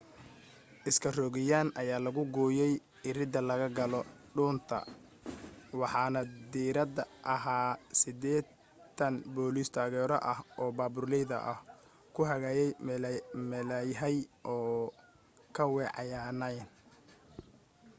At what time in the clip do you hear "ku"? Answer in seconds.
12.13-12.21